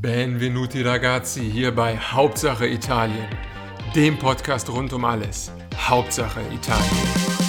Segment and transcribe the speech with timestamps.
[0.00, 3.26] Benvenuti ragazzi hier bei Hauptsache Italien,
[3.94, 5.52] dem Podcast rund um alles.
[5.76, 7.43] Hauptsache Italien.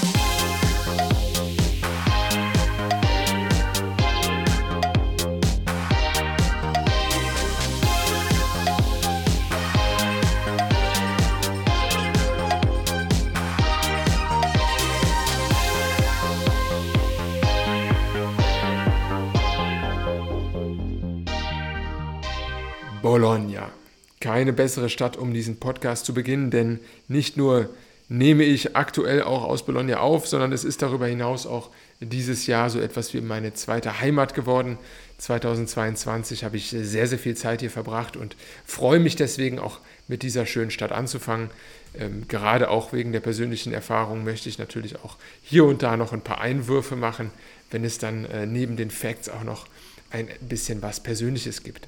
[24.46, 27.68] Keine bessere Stadt, um diesen Podcast zu beginnen, denn nicht nur
[28.10, 32.70] nehme ich aktuell auch aus Bologna auf, sondern es ist darüber hinaus auch dieses Jahr
[32.70, 34.78] so etwas wie meine zweite Heimat geworden.
[35.18, 38.36] 2022 habe ich sehr, sehr viel Zeit hier verbracht und
[38.68, 41.50] freue mich deswegen auch mit dieser schönen Stadt anzufangen.
[41.98, 46.14] Ähm, gerade auch wegen der persönlichen Erfahrung möchte ich natürlich auch hier und da noch
[46.14, 47.32] ein paar Einwürfe machen,
[47.72, 49.66] wenn es dann äh, neben den Facts auch noch
[50.12, 51.88] ein bisschen was Persönliches gibt.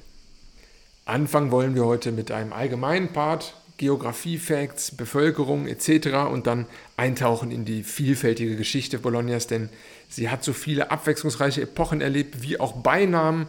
[1.08, 6.28] Anfangen wollen wir heute mit einem allgemeinen Part, Geografie, Facts, Bevölkerung etc.
[6.30, 6.66] und dann
[6.98, 9.70] eintauchen in die vielfältige Geschichte Bolognas, denn
[10.10, 13.46] sie hat so viele abwechslungsreiche Epochen erlebt, wie auch Beinamen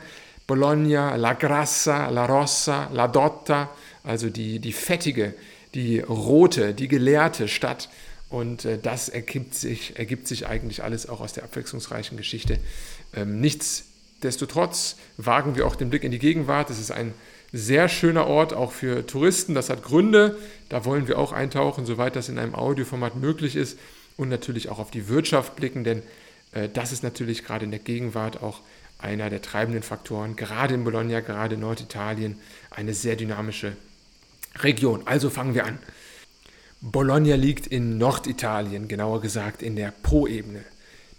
[0.47, 3.69] Bologna, La Grassa, La Rossa, La Dotta,
[4.05, 5.33] also die, die fettige,
[5.73, 7.89] die rote, die gelehrte Stadt.
[8.29, 12.57] Und äh, das ergibt sich, ergibt sich eigentlich alles auch aus der abwechslungsreichen Geschichte.
[13.13, 16.69] Ähm, nichtsdestotrotz wagen wir auch den Blick in die Gegenwart.
[16.69, 17.13] Es ist ein
[17.51, 19.55] sehr schöner Ort, auch für Touristen.
[19.55, 20.37] Das hat Gründe.
[20.69, 23.77] Da wollen wir auch eintauchen, soweit das in einem Audioformat möglich ist.
[24.17, 26.03] Und natürlich auch auf die Wirtschaft blicken, denn
[26.51, 28.61] äh, das ist natürlich gerade in der Gegenwart auch
[28.97, 32.37] einer der treibenden Faktoren, gerade in Bologna, gerade in Norditalien,
[32.69, 33.77] eine sehr dynamische
[34.57, 35.03] Region.
[35.05, 35.79] Also fangen wir an.
[36.81, 40.63] Bologna liegt in Norditalien, genauer gesagt in der Po-Ebene.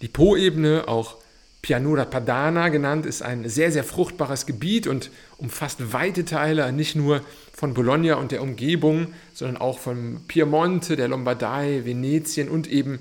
[0.03, 1.17] Die Po-Ebene, auch
[1.63, 7.21] Pianura Padana genannt, ist ein sehr, sehr fruchtbares Gebiet und umfasst weite Teile nicht nur
[7.53, 12.99] von Bologna und der Umgebung, sondern auch von Piemonte, der Lombardei, Venetien und eben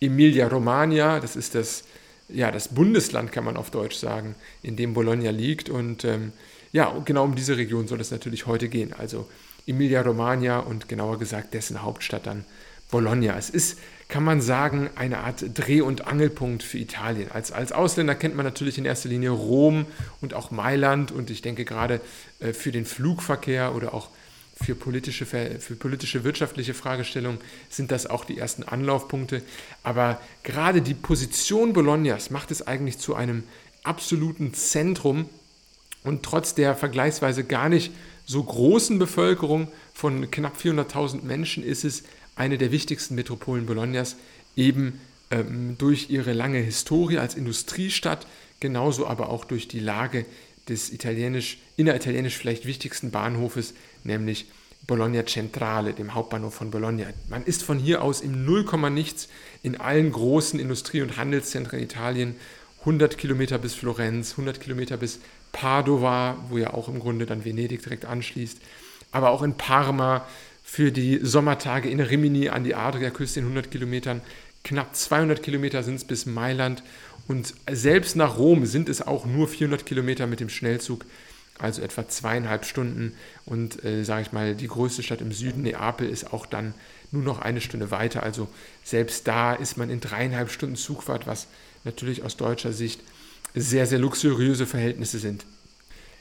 [0.00, 1.20] Emilia-Romagna.
[1.20, 1.84] Das ist das,
[2.30, 5.68] ja, das Bundesland, kann man auf Deutsch sagen, in dem Bologna liegt.
[5.68, 6.32] Und ähm,
[6.72, 8.94] ja, genau um diese Region soll es natürlich heute gehen.
[8.94, 9.28] Also
[9.66, 12.46] Emilia-Romagna und genauer gesagt dessen Hauptstadt dann
[12.90, 13.36] Bologna.
[13.36, 13.78] Es ist,
[14.08, 17.30] kann man sagen, eine Art Dreh- und Angelpunkt für Italien.
[17.30, 19.86] Als, als Ausländer kennt man natürlich in erster Linie Rom
[20.20, 22.00] und auch Mailand und ich denke gerade
[22.40, 24.08] äh, für den Flugverkehr oder auch
[24.60, 27.38] für politische, für politische wirtschaftliche Fragestellungen
[27.68, 29.42] sind das auch die ersten Anlaufpunkte.
[29.84, 33.44] Aber gerade die Position Bolognas macht es eigentlich zu einem
[33.84, 35.28] absoluten Zentrum
[36.02, 37.92] und trotz der vergleichsweise gar nicht
[38.26, 42.02] so großen Bevölkerung von knapp 400.000 Menschen ist es
[42.38, 44.16] eine der wichtigsten Metropolen Bolognas,
[44.56, 45.00] eben
[45.30, 48.26] ähm, durch ihre lange Historie als Industriestadt,
[48.60, 50.24] genauso aber auch durch die Lage
[50.68, 54.46] des italienisch, inneritalienisch vielleicht wichtigsten Bahnhofes, nämlich
[54.86, 57.06] Bologna Centrale, dem Hauptbahnhof von Bologna.
[57.28, 59.28] Man ist von hier aus im Nullkomma nichts
[59.62, 62.36] in allen großen Industrie- und Handelszentren Italien,
[62.80, 65.20] 100 Kilometer bis Florenz, 100 Kilometer bis
[65.52, 68.58] Padova, wo ja auch im Grunde dann Venedig direkt anschließt,
[69.10, 70.26] aber auch in Parma,
[70.70, 74.20] für die Sommertage in Rimini an die Adriaküste in 100 Kilometern.
[74.64, 76.82] Knapp 200 Kilometer sind es bis Mailand
[77.26, 81.06] und selbst nach Rom sind es auch nur 400 Kilometer mit dem Schnellzug,
[81.58, 83.14] also etwa zweieinhalb Stunden.
[83.46, 86.74] Und äh, sage ich mal, die größte Stadt im Süden, Neapel, ist auch dann
[87.12, 88.22] nur noch eine Stunde weiter.
[88.22, 88.46] Also
[88.84, 91.46] selbst da ist man in dreieinhalb Stunden Zugfahrt, was
[91.84, 93.00] natürlich aus deutscher Sicht
[93.54, 95.46] sehr, sehr luxuriöse Verhältnisse sind.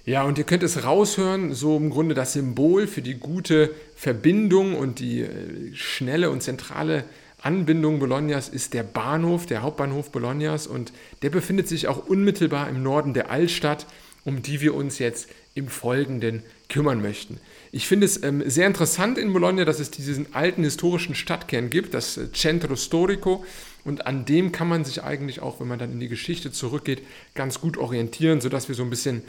[0.08, 4.74] Ja, und ihr könnt es raushören, so im Grunde das Symbol für die gute Verbindung
[4.74, 7.04] und die äh, schnelle und zentrale
[7.42, 12.82] Anbindung Bolognas ist der Bahnhof, der Hauptbahnhof Bolognas und der befindet sich auch unmittelbar im
[12.84, 13.86] Norden der Altstadt,
[14.24, 17.42] um die wir uns jetzt im Folgenden kümmern möchten.
[17.74, 21.94] Ich finde es ähm, sehr interessant in Bologna, dass es diesen alten historischen Stadtkern gibt,
[21.94, 23.44] das äh, Centro Storico,
[23.84, 27.02] und an dem kann man sich eigentlich auch, wenn man dann in die Geschichte zurückgeht,
[27.36, 29.24] ganz gut orientieren, sodass wir so ein bisschen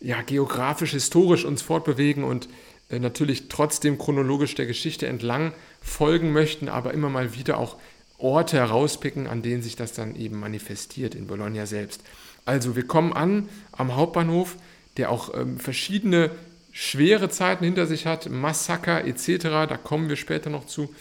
[0.00, 2.48] ja, geografisch, historisch uns fortbewegen und
[2.90, 7.76] äh, natürlich trotzdem chronologisch der Geschichte entlang folgen möchten, aber immer mal wieder auch
[8.18, 12.02] Orte herauspicken, an denen sich das dann eben manifestiert in Bologna selbst.
[12.44, 14.56] Also wir kommen an am Hauptbahnhof,
[14.96, 16.30] der auch ähm, verschiedene
[16.72, 20.94] schwere Zeiten hinter sich hat, Massaker etc., da kommen wir später noch zu.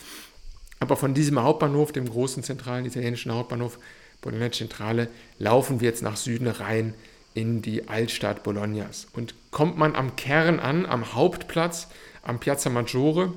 [0.80, 3.80] Aber von diesem Hauptbahnhof, dem großen zentralen italienischen Hauptbahnhof
[4.22, 5.10] Bologna Centrale,
[5.40, 6.94] laufen wir jetzt nach Süden rein
[7.38, 9.06] in die Altstadt Bolognas.
[9.14, 11.88] Und kommt man am Kern an, am Hauptplatz,
[12.24, 13.32] am Piazza Maggiore,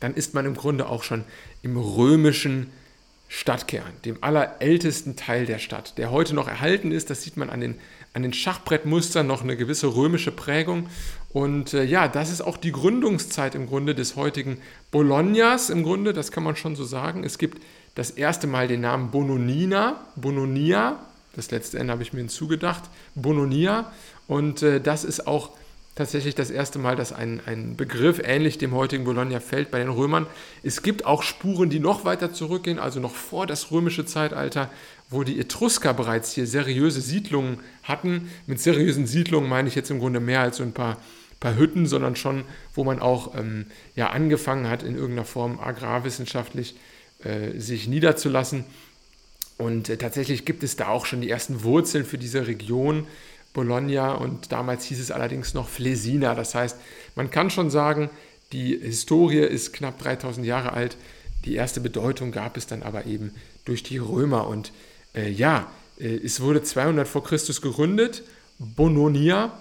[0.00, 1.24] dann ist man im Grunde auch schon
[1.60, 2.70] im römischen
[3.28, 7.10] Stadtkern, dem allerältesten Teil der Stadt, der heute noch erhalten ist.
[7.10, 7.74] Das sieht man an den
[8.14, 10.88] an den Schachbrettmustern noch eine gewisse römische Prägung.
[11.32, 14.58] Und äh, ja, das ist auch die Gründungszeit im Grunde des heutigen
[14.90, 17.22] Bolognas, im Grunde, das kann man schon so sagen.
[17.22, 17.62] Es gibt
[17.94, 20.98] das erste Mal den Namen Bononina, Bononia,
[21.38, 22.82] das letzte Ende habe ich mir hinzugedacht,
[23.14, 23.92] Bononia.
[24.26, 25.50] Und äh, das ist auch
[25.94, 29.88] tatsächlich das erste Mal, dass ein, ein Begriff ähnlich dem heutigen Bologna fällt bei den
[29.88, 30.26] Römern.
[30.64, 34.68] Es gibt auch Spuren, die noch weiter zurückgehen, also noch vor das römische Zeitalter,
[35.10, 38.30] wo die Etrusker bereits hier seriöse Siedlungen hatten.
[38.46, 40.96] Mit seriösen Siedlungen meine ich jetzt im Grunde mehr als so ein paar,
[41.38, 42.42] paar Hütten, sondern schon,
[42.74, 46.74] wo man auch ähm, ja, angefangen hat, in irgendeiner Form agrarwissenschaftlich
[47.22, 48.64] äh, sich niederzulassen.
[49.58, 53.06] Und äh, tatsächlich gibt es da auch schon die ersten Wurzeln für diese Region.
[53.52, 56.34] Bologna und damals hieß es allerdings noch Flesina.
[56.34, 56.76] Das heißt,
[57.16, 58.08] man kann schon sagen,
[58.52, 60.96] die Historie ist knapp 3000 Jahre alt.
[61.44, 63.34] Die erste Bedeutung gab es dann aber eben
[63.64, 64.46] durch die Römer.
[64.46, 64.72] Und
[65.14, 68.22] äh, ja, äh, es wurde 200 vor Christus gegründet,
[68.58, 69.58] Bononia.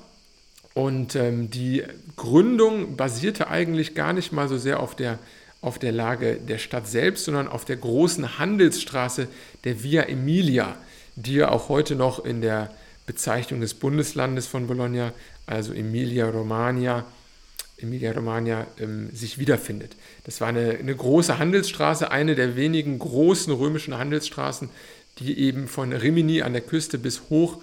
[0.74, 1.84] Und ähm, die
[2.16, 5.18] Gründung basierte eigentlich gar nicht mal so sehr auf der,
[5.68, 9.28] auf der Lage der Stadt selbst, sondern auf der großen Handelsstraße
[9.66, 10.78] der Via Emilia,
[11.16, 12.72] die ja auch heute noch in der
[13.06, 15.12] Bezeichnung des Bundeslandes von Bologna,
[15.46, 17.06] also Emilia-Romagna,
[17.80, 19.96] Emilia-Romagna ähm, sich wiederfindet.
[20.24, 24.70] Das war eine, eine, große Handelsstraße, eine der wenigen großen römischen Handelsstraßen,
[25.20, 27.62] die eben von Rimini an der Küste bis hoch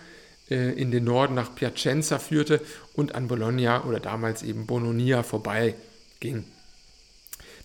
[0.50, 2.60] äh, in den Norden nach Piacenza führte
[2.94, 5.74] und an Bologna oder damals eben Bononia vorbei
[6.20, 6.44] ging.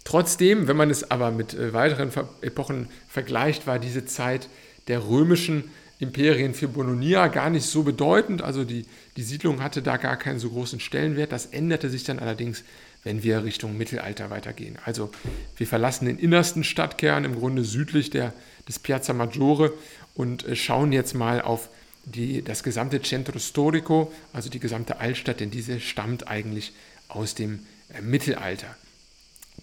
[0.10, 2.10] Trotzdem, wenn man es aber mit äh, weiteren
[2.42, 4.50] Epochen vergleicht, war diese Zeit
[4.88, 5.66] der römischen
[6.00, 8.42] Imperien für Bononia gar nicht so bedeutend.
[8.42, 11.32] Also die, die Siedlung hatte da gar keinen so großen Stellenwert.
[11.32, 12.64] Das änderte sich dann allerdings,
[13.04, 14.80] wenn wir Richtung Mittelalter weitergehen.
[14.84, 15.12] Also
[15.58, 18.34] wir verlassen den innersten Stadtkern, im Grunde südlich der,
[18.68, 19.74] des Piazza Maggiore
[20.16, 21.70] und äh, schauen jetzt mal auf
[22.06, 26.74] die, das gesamte Centro Storico, also die gesamte Altstadt, denn diese stammt eigentlich
[27.10, 27.60] aus dem
[27.94, 28.76] äh, Mittelalter.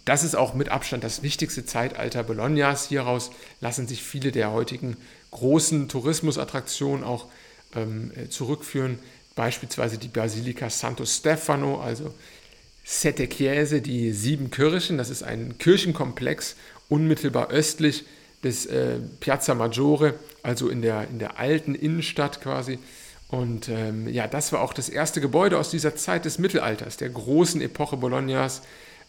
[0.06, 2.88] Das ist auch mit Abstand das wichtigste Zeitalter Bolognas.
[2.88, 4.96] Hieraus lassen sich viele der heutigen
[5.32, 7.26] großen Tourismusattraktionen auch
[7.74, 9.00] ähm, äh, zurückführen.
[9.34, 12.14] Beispielsweise die Basilika Santo Stefano, also
[12.84, 14.96] Sette Chiese, die sieben Kirchen.
[14.96, 16.54] Das ist ein Kirchenkomplex
[16.88, 18.04] unmittelbar östlich
[18.44, 20.14] des äh, Piazza Maggiore,
[20.44, 22.78] also in der, in der alten Innenstadt quasi.
[23.26, 27.08] Und ähm, ja, das war auch das erste Gebäude aus dieser Zeit des Mittelalters, der
[27.08, 28.62] großen Epoche Bolognas.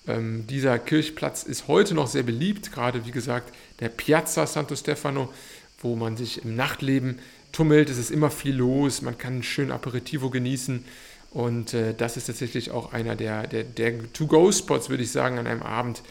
[0.08, 5.32] Ähm, dieser Kirchplatz ist heute noch sehr beliebt, gerade wie gesagt der Piazza Santo Stefano,
[5.80, 7.20] wo man sich im Nachtleben
[7.52, 7.90] tummelt.
[7.90, 10.86] Es ist immer viel los, man kann schön Aperitivo genießen.
[11.32, 15.48] Und äh, das ist tatsächlich auch einer der, der, der To-Go-Spots, würde ich sagen, an
[15.48, 16.02] einem Abend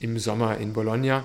[0.00, 1.24] im Sommer in Bologna.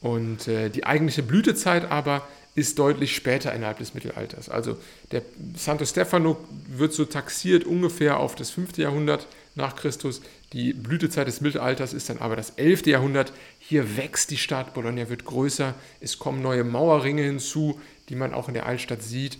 [0.00, 4.48] Und äh, die eigentliche Blütezeit aber ist deutlich später innerhalb des Mittelalters.
[4.48, 4.76] Also
[5.10, 5.22] der
[5.56, 6.36] Santo Stefano
[6.68, 8.76] wird so taxiert ungefähr auf das 5.
[8.76, 10.20] Jahrhundert nach Christus.
[10.52, 12.86] Die Blütezeit des Mittelalters ist dann aber das 11.
[12.86, 13.32] Jahrhundert.
[13.58, 18.48] Hier wächst die Stadt, Bologna wird größer, es kommen neue Mauerringe hinzu, die man auch
[18.48, 19.38] in der Altstadt sieht.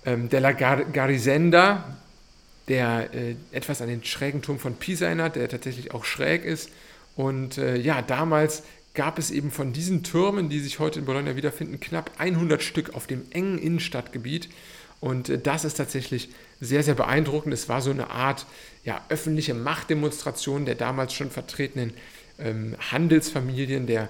[0.06, 1.98] ähm, della Gar Garisenda,
[2.68, 6.72] der äh, etwas an den schrägen Turm von Pisa erinnert, der tatsächlich auch schräg ist.
[7.15, 8.63] Und äh, ja, damals
[8.96, 12.96] gab es eben von diesen Türmen, die sich heute in Bologna wiederfinden, knapp 100 Stück
[12.96, 14.50] auf dem engen Innenstadtgebiet.
[15.00, 17.53] Und äh, das ist tatsächlich sehr, sehr beeindruckend.
[17.53, 18.48] Es war so eine Art
[18.84, 21.94] ja, öffentliche Machtdemonstration der damals schon vertretenen
[22.39, 24.10] ähm, Handelsfamilien, der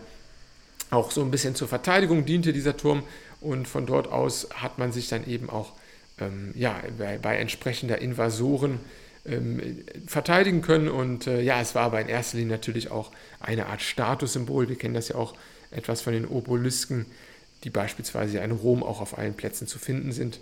[0.90, 3.04] auch so ein bisschen zur Verteidigung diente, dieser Turm.
[3.42, 5.74] Und von dort aus hat man sich dann eben auch
[6.20, 8.80] ähm, ja, bei, bei, entsprechender Invasoren
[9.26, 10.88] ähm, verteidigen können.
[10.88, 14.70] Und äh, ja, es war aber in erster Linie natürlich auch eine Art Statussymbol.
[14.70, 15.36] Wir kennen das ja auch
[15.72, 17.06] etwas von den Obelisken,
[17.64, 20.40] die beispielsweise in Rom auch auf allen Plätzen zu finden sind.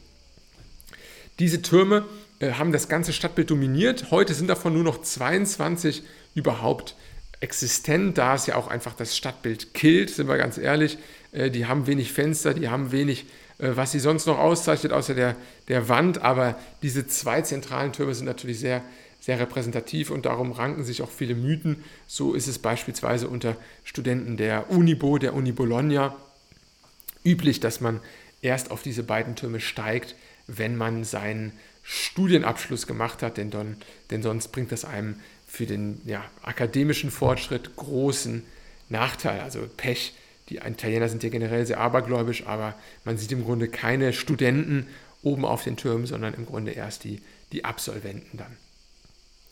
[1.40, 2.06] Diese Türme
[2.40, 4.12] äh, haben das ganze Stadtbild dominiert.
[4.12, 6.04] Heute sind davon nur noch 22
[6.36, 6.96] überhaupt
[7.44, 10.98] existent, da es ja auch einfach das Stadtbild killt, sind wir ganz ehrlich.
[11.34, 13.26] Äh, die haben wenig Fenster, die haben wenig,
[13.60, 15.36] äh, was sie sonst noch auszeichnet, außer der,
[15.68, 16.22] der Wand.
[16.22, 18.82] Aber diese zwei zentralen Türme sind natürlich sehr,
[19.20, 21.84] sehr repräsentativ und darum ranken sich auch viele Mythen.
[22.08, 26.16] So ist es beispielsweise unter Studenten der Unibo, der Uni Bologna,
[27.26, 28.00] üblich, dass man
[28.42, 30.16] erst auf diese beiden Türme steigt,
[30.48, 33.78] wenn man seinen Studienabschluss gemacht hat, denn, dann,
[34.10, 35.18] denn sonst bringt das einem
[35.54, 38.42] für den ja, akademischen Fortschritt großen
[38.90, 40.16] Nachteil, also Pech.
[40.50, 42.74] Die Italiener sind ja generell sehr abergläubisch, aber
[43.06, 44.88] man sieht im Grunde keine Studenten
[45.22, 48.58] oben auf den Türmen, sondern im Grunde erst die, die Absolventen dann.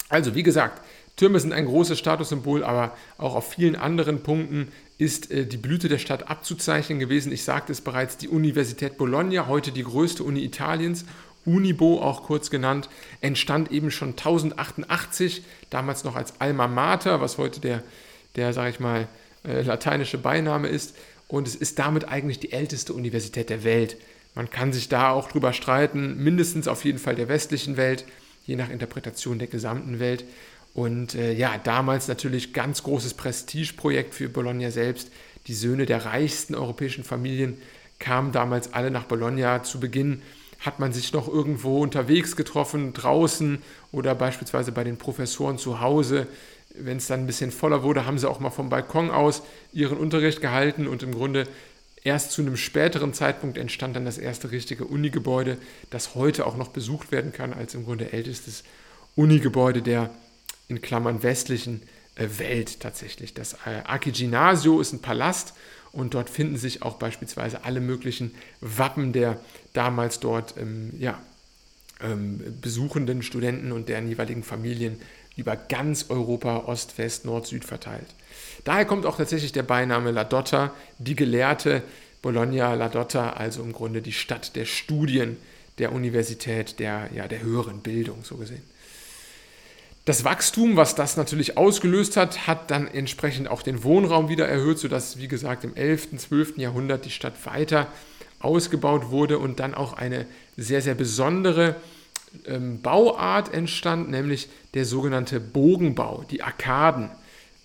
[0.10, 0.84] Also, wie gesagt,
[1.18, 5.88] Türme sind ein großes Statussymbol, aber auch auf vielen anderen Punkten ist äh, die Blüte
[5.88, 7.32] der Stadt abzuzeichnen gewesen.
[7.32, 11.06] Ich sagte es bereits, die Universität Bologna, heute die größte Uni Italiens,
[11.46, 12.90] Unibo auch kurz genannt,
[13.22, 17.84] entstand eben schon 1088, damals noch als Alma Mater, was heute der,
[18.36, 19.08] der sage ich mal,
[19.44, 20.96] äh, lateinische Beiname ist.
[21.28, 23.98] Und es ist damit eigentlich die älteste Universität der Welt.
[24.36, 28.06] Man kann sich da auch drüber streiten, mindestens auf jeden Fall der westlichen Welt,
[28.46, 30.26] je nach Interpretation der gesamten Welt.
[30.74, 35.12] Und äh, ja, damals natürlich ganz großes Prestigeprojekt für Bologna selbst.
[35.48, 37.58] Die Söhne der reichsten europäischen Familien
[38.00, 39.64] kamen damals alle nach Bologna.
[39.64, 40.22] Zu Beginn
[40.62, 46.28] hat man sich noch irgendwo unterwegs getroffen, draußen oder beispielsweise bei den Professoren zu Hause.
[46.76, 49.42] Wenn es dann ein bisschen voller wurde, haben sie auch mal vom Balkon aus
[49.74, 51.48] ihren Unterricht gehalten und im Grunde
[52.04, 55.58] erst zu einem späteren Zeitpunkt entstand dann das erste richtige Unigebäude,
[55.90, 58.64] das heute auch noch besucht werden kann als im Grunde ältestes
[59.16, 60.12] Unigebäude der
[60.68, 61.82] in Klammern westlichen
[62.16, 63.34] äh, Welt tatsächlich.
[63.34, 65.54] Das äh, Archiginasio ist ein Palast
[65.92, 69.40] und dort finden sich auch beispielsweise alle möglichen Wappen der
[69.74, 71.20] damals dort ähm, ja,
[72.02, 75.00] ähm, besuchenden Studenten und deren jeweiligen Familien
[75.38, 78.08] über ganz Europa, Ost, West, Nord, Süd verteilt.
[78.64, 81.84] Daher kommt auch tatsächlich der Beiname La Dotta, die Gelehrte
[82.22, 85.38] Bologna La Dotta, also im Grunde die Stadt der Studien
[85.78, 88.62] der Universität, der, ja, der höheren Bildung so gesehen.
[90.06, 94.80] Das Wachstum, was das natürlich ausgelöst hat, hat dann entsprechend auch den Wohnraum wieder erhöht,
[94.80, 96.58] sodass, wie gesagt, im 11., 12.
[96.58, 97.88] Jahrhundert die Stadt weiter
[98.44, 100.26] ausgebaut wurde und dann auch eine
[100.58, 101.76] sehr, sehr besondere
[102.46, 107.10] ähm, Bauart entstand, nämlich der sogenannte Bogenbau, die Arkaden,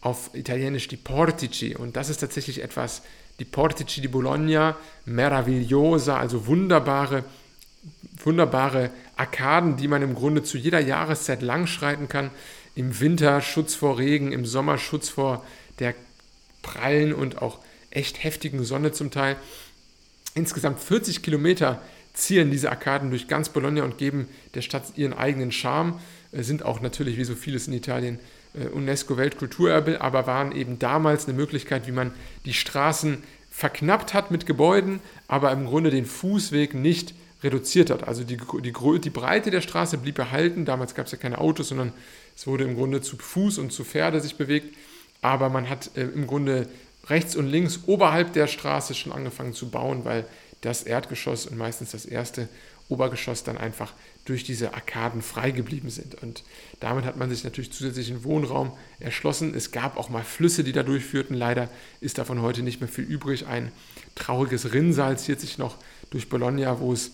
[0.00, 1.74] auf Italienisch die Portici.
[1.74, 3.02] Und das ist tatsächlich etwas,
[3.38, 7.24] die Portici di Bologna, meravigliosa, also wunderbare
[8.24, 12.30] wunderbare Arkaden, die man im Grunde zu jeder Jahreszeit langschreiten kann.
[12.74, 15.44] Im Winter Schutz vor Regen, im Sommer Schutz vor
[15.78, 15.94] der
[16.62, 17.58] prallen und auch
[17.90, 19.36] echt heftigen Sonne zum Teil.
[20.36, 21.80] Insgesamt 40 Kilometer
[22.12, 25.98] ziehen diese Arkaden durch ganz Bologna und geben der Stadt ihren eigenen Charme.
[26.30, 28.18] Äh, sind auch natürlich, wie so vieles in Italien,
[28.54, 32.12] äh, UNESCO-Weltkulturerbe, aber waren eben damals eine Möglichkeit, wie man
[32.44, 38.06] die Straßen verknappt hat mit Gebäuden, aber im Grunde den Fußweg nicht reduziert hat.
[38.06, 40.66] Also die, die, die Breite der Straße blieb erhalten.
[40.66, 41.94] Damals gab es ja keine Autos, sondern
[42.34, 44.76] es wurde im Grunde zu Fuß und zu Pferde sich bewegt.
[45.22, 46.68] Aber man hat äh, im Grunde
[47.08, 50.26] rechts und links oberhalb der Straße schon angefangen zu bauen, weil
[50.60, 52.48] das Erdgeschoss und meistens das erste
[52.88, 53.92] Obergeschoss dann einfach
[54.24, 56.20] durch diese Arkaden frei geblieben sind.
[56.22, 56.42] Und
[56.80, 59.54] damit hat man sich natürlich zusätzlichen Wohnraum erschlossen.
[59.54, 61.36] Es gab auch mal Flüsse, die da durchführten.
[61.36, 61.68] Leider
[62.00, 63.46] ist davon heute nicht mehr viel übrig.
[63.46, 63.72] Ein
[64.14, 65.76] trauriges Rinnsal zieht sich noch
[66.10, 67.12] durch Bologna, wo es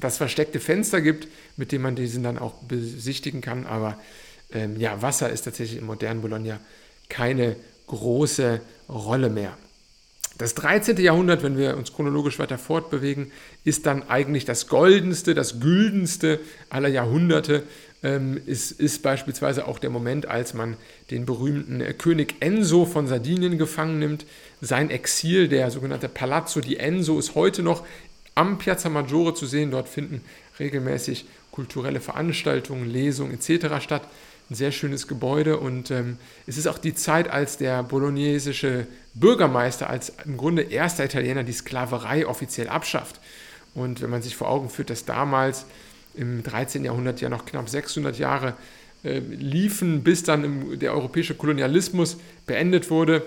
[0.00, 3.66] das versteckte Fenster gibt, mit dem man diesen dann auch besichtigen kann.
[3.66, 3.98] Aber
[4.52, 6.60] ähm, ja, Wasser ist tatsächlich im modernen Bologna
[7.08, 7.56] keine
[7.86, 9.56] große Rolle mehr.
[10.38, 10.98] Das 13.
[10.98, 13.32] Jahrhundert, wenn wir uns chronologisch weiter fortbewegen,
[13.64, 17.62] ist dann eigentlich das goldenste, das güldenste aller Jahrhunderte.
[18.02, 20.76] Ähm, ist, ist beispielsweise auch der Moment, als man
[21.10, 24.26] den berühmten König Enzo von Sardinien gefangen nimmt.
[24.60, 27.86] Sein Exil, der sogenannte Palazzo di Enzo, ist heute noch
[28.34, 29.70] am Piazza Maggiore zu sehen.
[29.70, 30.20] Dort finden
[30.58, 33.82] regelmäßig kulturelle Veranstaltungen, Lesungen etc.
[33.82, 34.02] statt.
[34.48, 39.90] Ein sehr schönes Gebäude und ähm, es ist auch die Zeit, als der bolognesische Bürgermeister
[39.90, 43.20] als im Grunde erster Italiener die Sklaverei offiziell abschafft.
[43.74, 45.66] Und wenn man sich vor Augen führt, dass damals
[46.14, 46.84] im 13.
[46.84, 48.54] Jahrhundert ja noch knapp 600 Jahre
[49.04, 53.22] äh, liefen, bis dann im, der europäische Kolonialismus beendet wurde,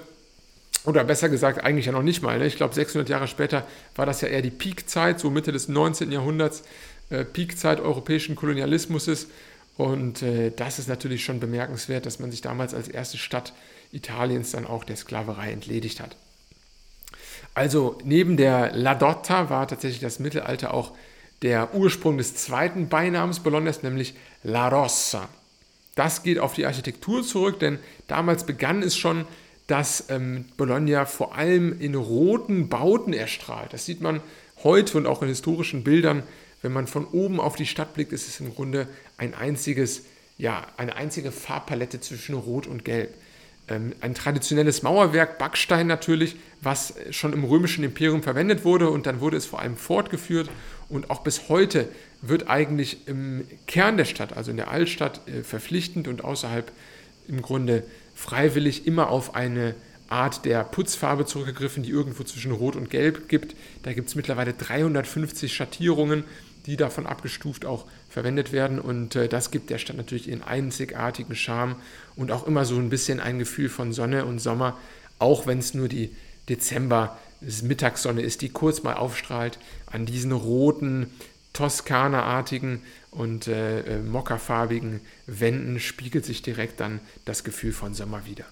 [0.85, 2.39] oder besser gesagt, eigentlich ja noch nicht mal.
[2.39, 2.47] Ne?
[2.47, 6.11] Ich glaube, 600 Jahre später war das ja eher die Peakzeit, so Mitte des 19.
[6.11, 6.63] Jahrhunderts,
[7.09, 9.27] äh, Peakzeit europäischen Kolonialismus.
[9.79, 13.53] Und äh, das ist natürlich schon bemerkenswert, dass man sich damals als erste Stadt
[13.93, 16.17] Italiens dann auch der Sklaverei entledigt hat.
[17.53, 20.91] Also neben der La Dotta war tatsächlich das Mittelalter auch
[21.43, 25.29] der Ursprung des zweiten Beinamens Bolognas, nämlich La Rossa.
[25.95, 29.25] Das geht auf die Architektur zurück, denn damals begann es schon
[29.69, 33.71] dass ähm, Bologna vor allem in roten Bauten erstrahlt.
[33.71, 34.19] Das sieht man
[34.63, 36.23] heute und auch in historischen Bildern.
[36.61, 38.87] Wenn man von oben auf die Stadt blickt, ist es im Grunde
[39.17, 40.03] ein einziges,
[40.37, 43.13] ja, eine einzige Farbpalette zwischen Rot und Gelb.
[43.69, 49.21] Ähm, ein traditionelles Mauerwerk, Backstein natürlich, was schon im römischen Imperium verwendet wurde und dann
[49.21, 50.49] wurde es vor allem fortgeführt
[50.89, 51.87] und auch bis heute
[52.21, 56.71] wird eigentlich im Kern der Stadt, also in der Altstadt, äh, verpflichtend und außerhalb
[57.27, 57.83] im Grunde
[58.15, 59.75] freiwillig immer auf eine
[60.09, 63.55] Art der Putzfarbe zurückgegriffen, die irgendwo zwischen Rot und Gelb gibt.
[63.83, 66.23] Da gibt es mittlerweile 350 Schattierungen,
[66.69, 68.79] die davon abgestuft auch verwendet werden.
[68.79, 71.75] Und äh, das gibt der Stadt natürlich ihren einzigartigen Charme
[72.15, 74.77] und auch immer so ein bisschen ein Gefühl von Sonne und Sommer,
[75.17, 76.15] auch wenn es nur die
[76.47, 81.07] Dezember Mittagssonne ist, die kurz mal aufstrahlt an diesen roten,
[81.53, 88.45] Toskana-artigen und äh, äh, mokkafarbigen Wänden spiegelt sich direkt dann das Gefühl von Sommer wieder.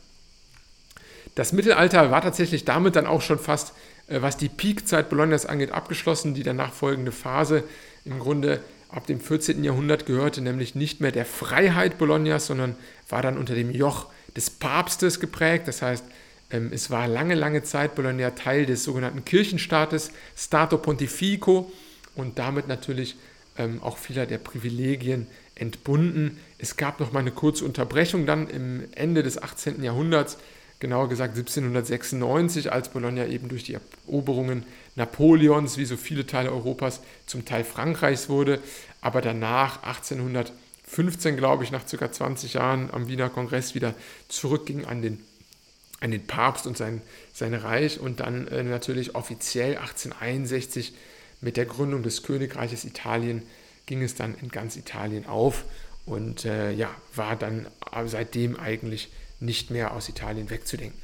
[1.36, 3.74] Das Mittelalter war tatsächlich damit dann auch schon fast,
[4.08, 6.34] äh, was die Peakzeit Bolognas angeht, abgeschlossen.
[6.34, 7.64] Die danach folgende Phase
[8.08, 9.64] im Grunde ab dem 14.
[9.64, 12.76] Jahrhundert gehörte nämlich nicht mehr der Freiheit Bolognas, sondern
[13.10, 15.68] war dann unter dem Joch des Papstes geprägt.
[15.68, 16.06] Das heißt,
[16.52, 21.72] ähm, es war lange, lange Zeit Bologna Teil des sogenannten Kirchenstaates, Stato Pontifico,
[22.16, 23.16] und damit natürlich
[23.58, 26.40] ähm, auch vieler der Privilegien entbunden.
[26.58, 29.84] Es gab noch mal eine kurze Unterbrechung dann im Ende des 18.
[29.84, 30.38] Jahrhunderts,
[30.80, 34.64] genauer gesagt 1796, als Bologna eben durch die Eroberungen
[34.96, 38.60] Napoleons, wie so viele Teile Europas, zum Teil Frankreichs wurde.
[39.02, 42.12] Aber danach, 1815, glaube ich, nach ca.
[42.12, 43.94] 20 Jahren am Wiener Kongress wieder
[44.28, 45.24] zurückging an den,
[46.00, 47.02] an den Papst und sein,
[47.34, 50.94] sein Reich und dann äh, natürlich offiziell 1861
[51.42, 53.44] mit der Gründung des Königreiches Italien
[53.86, 55.64] ging es dann in ganz Italien auf
[56.06, 57.68] und äh, ja, war dann
[58.06, 61.02] seitdem eigentlich nicht mehr aus Italien wegzudenken.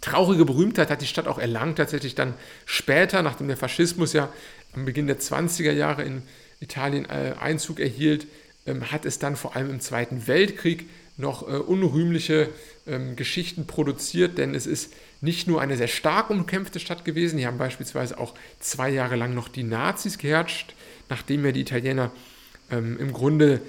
[0.00, 2.34] Traurige Berühmtheit hat die Stadt auch erlangt, tatsächlich dann
[2.66, 4.30] später, nachdem der Faschismus ja
[4.74, 6.22] am Beginn der 20er Jahre in
[6.60, 8.26] Italien äh, Einzug erhielt,
[8.66, 12.50] ähm, hat es dann vor allem im Zweiten Weltkrieg noch äh, unrühmliche
[12.86, 17.46] ähm, Geschichten produziert, denn es ist nicht nur eine sehr stark umkämpfte Stadt gewesen, hier
[17.46, 20.74] haben beispielsweise auch zwei Jahre lang noch die Nazis geherrscht,
[21.08, 22.10] nachdem ja die Italiener
[22.70, 23.60] ähm, im Grunde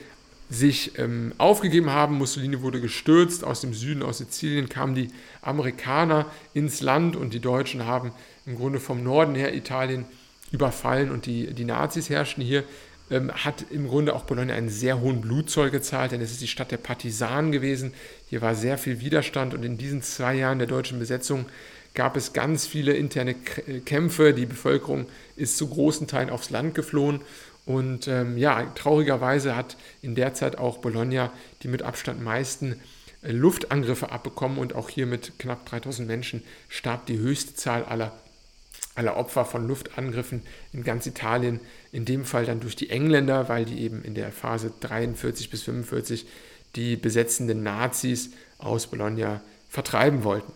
[0.49, 2.17] sich ähm, aufgegeben haben.
[2.17, 5.09] Mussolini wurde gestürzt, aus dem Süden, aus Sizilien kamen die
[5.41, 8.11] Amerikaner ins Land und die Deutschen haben
[8.45, 10.05] im Grunde vom Norden her Italien
[10.51, 12.63] überfallen und die, die Nazis herrschten hier
[13.11, 16.47] ähm, hat im Grunde auch Bologna einen sehr hohen Blutzoll gezahlt, denn es ist die
[16.47, 17.93] Stadt der Partisanen gewesen.
[18.29, 21.45] Hier war sehr viel Widerstand und in diesen zwei Jahren der deutschen Besetzung
[21.95, 23.35] gab es ganz viele interne
[23.67, 24.33] äh, Kämpfe.
[24.33, 27.21] Die Bevölkerung ist zu großen Teilen aufs Land geflohen.
[27.65, 31.31] Und ähm, ja, traurigerweise hat in der Zeit auch Bologna
[31.63, 32.79] die mit Abstand meisten
[33.23, 38.13] äh, Luftangriffe abbekommen und auch hier mit knapp 3000 Menschen starb die höchste Zahl aller
[38.93, 41.59] aller Opfer von Luftangriffen in ganz Italien,
[41.91, 45.63] in dem Fall dann durch die Engländer, weil die eben in der Phase 43 bis
[45.63, 46.25] 45
[46.75, 50.51] die besetzenden Nazis aus Bologna vertreiben wollten.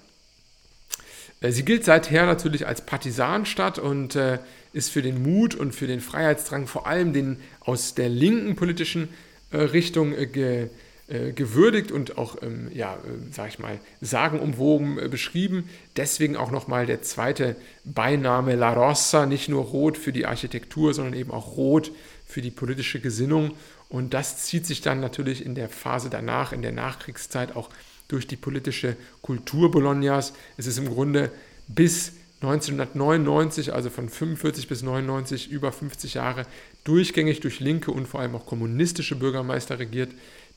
[1.42, 4.40] Äh, sie gilt seither natürlich als Partisanstadt und äh,
[4.74, 9.10] ist für den Mut und für den Freiheitsdrang vor allem den aus der linken politischen
[9.52, 10.68] äh, Richtung äh, ge,
[11.08, 12.98] äh, gewürdigt und auch, ähm, ja, äh,
[13.32, 15.68] sag ich mal, sagenumwogen äh, beschrieben.
[15.96, 21.16] Deswegen auch nochmal der zweite Beiname La Rossa, nicht nur rot für die Architektur, sondern
[21.16, 21.92] eben auch rot
[22.28, 23.54] für die politische Gesinnung.
[23.90, 27.70] Und das zieht sich dann natürlich in der Phase danach, in der Nachkriegszeit auch
[28.08, 28.96] durch die politische
[29.30, 30.34] Kultur Bolognas.
[30.58, 31.32] Es ist im Grunde
[31.68, 36.48] bis 1999, also von 45 bis 99, über 50 Jahre,
[36.84, 40.10] durchgängig durch linke und vor allem auch kommunistische Bürgermeister regiert.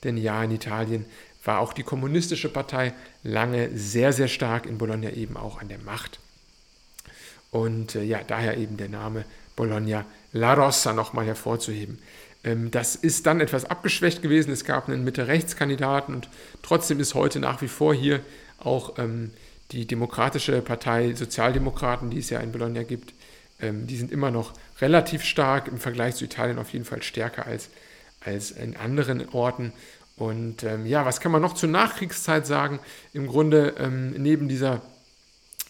[0.05, 1.05] Denn ja, in Italien
[1.45, 5.81] war auch die kommunistische Partei lange sehr, sehr stark, in Bologna eben auch an der
[5.81, 6.19] Macht.
[7.51, 11.99] Und äh, ja, daher eben der Name Bologna La Rossa nochmal hervorzuheben.
[12.43, 14.51] Ähm, das ist dann etwas abgeschwächt gewesen.
[14.51, 16.31] Es gab einen Mitte-Rechts-Kandidaten und
[16.63, 18.21] trotzdem ist heute nach wie vor hier
[18.65, 19.31] auch ähm,
[19.71, 23.15] die Demokratische Partei Sozialdemokraten, die es ja in Bologna gibt,
[23.61, 27.47] ähm, die sind immer noch relativ stark im Vergleich zu Italien auf jeden Fall stärker
[27.47, 27.71] als
[28.25, 29.73] als in anderen Orten.
[30.17, 32.81] Und ähm, ja, was kann man noch zur Nachkriegszeit sagen?
[33.13, 34.83] Im Grunde ähm, neben dieser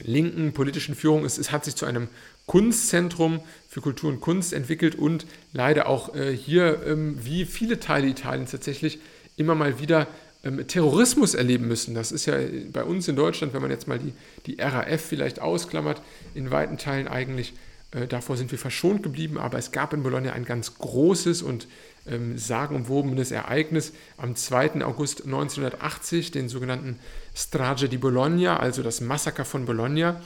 [0.01, 2.09] linken politischen Führung, es, es, hat sich zu einem
[2.47, 8.09] Kunstzentrum für Kultur und Kunst entwickelt und leider auch äh, hier, ähm, wie viele Teile
[8.09, 8.99] Italiens tatsächlich,
[9.37, 10.09] immer mal wieder
[10.45, 11.95] ähm, Terrorismus erleben müssen.
[11.95, 12.37] Das ist ja
[12.73, 14.13] bei uns in Deutschland, wenn man jetzt mal die,
[14.47, 16.03] die RAF vielleicht ausklammert,
[16.35, 17.55] in weiten Teilen eigentlich,
[17.93, 21.69] äh, davor sind wir verschont geblieben, aber es gab in Bologna ein ganz großes und
[22.07, 24.85] ähm, sagenumwobenes Ereignis am 2.
[24.85, 26.99] August 1980, den sogenannten
[27.35, 30.21] Strage di Bologna, also das Massaker von Bologna,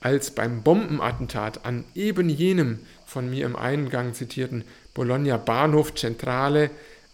[0.00, 6.70] als beim Bombenattentat an eben jenem von mir im Eingang zitierten Bologna Bahnhof Centrale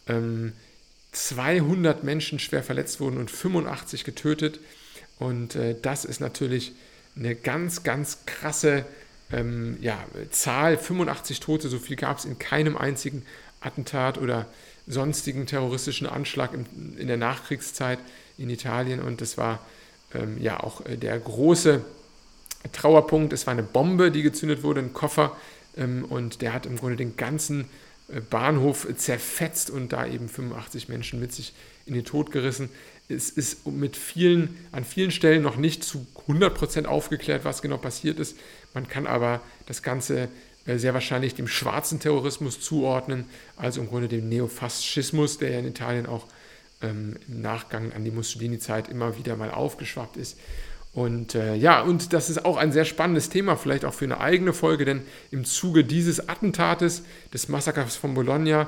[0.09, 0.53] ähm,
[1.19, 4.61] 200 Menschen schwer verletzt wurden und 85 getötet.
[5.19, 6.73] Und äh, das ist natürlich
[7.17, 8.85] eine ganz, ganz krasse
[9.33, 9.99] ähm, ja,
[10.31, 10.79] Zahl.
[10.79, 13.25] 85 Tote, so viel gab es in keinem einzigen
[13.61, 14.47] Attentat oder
[14.87, 17.99] sonstigen terroristischen Anschlag in, in der Nachkriegszeit
[18.39, 19.01] in Italien.
[19.01, 19.59] Und das war
[20.15, 21.85] ähm, ja auch äh, der große
[22.73, 23.33] Trauerpunkt.
[23.33, 25.37] Es war eine Bombe, die gezündet wurde, ein Koffer.
[25.77, 27.69] Ähm, und der hat im Grunde den ganzen
[28.31, 31.53] Bahnhof zerfetzt und da eben 85 Menschen mit sich
[31.87, 32.71] in den Tod gerissen.
[33.09, 38.19] Es ist mit vielen, an vielen Stellen noch nicht zu 100% aufgeklärt, was genau passiert
[38.19, 38.37] ist.
[38.75, 40.29] Man kann aber das Ganze
[40.67, 45.67] äh, sehr wahrscheinlich dem schwarzen Terrorismus zuordnen, also im Grunde dem Neofaschismus, der ja in
[45.67, 46.27] Italien auch
[46.83, 50.39] ähm, im Nachgang an die Mussolini-Zeit immer wieder mal aufgeschwappt ist.
[50.99, 54.19] Und äh, ja, und das ist auch ein sehr spannendes Thema, vielleicht auch für eine
[54.19, 58.67] eigene Folge, denn im Zuge dieses Attentates, des Massakers von Bologna,